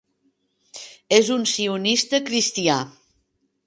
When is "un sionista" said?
1.37-2.25